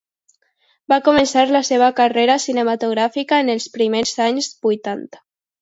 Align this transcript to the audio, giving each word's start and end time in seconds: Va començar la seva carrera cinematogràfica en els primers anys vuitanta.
Va 0.93 0.97
començar 1.07 1.43
la 1.57 1.61
seva 1.67 1.91
carrera 2.01 2.39
cinematogràfica 2.47 3.43
en 3.45 3.55
els 3.57 3.71
primers 3.79 4.17
anys 4.31 4.53
vuitanta. 4.69 5.27